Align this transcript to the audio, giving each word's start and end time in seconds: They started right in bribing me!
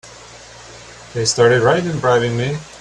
They 1.13 1.25
started 1.25 1.61
right 1.61 1.85
in 1.85 1.99
bribing 1.99 2.35
me! 2.35 2.57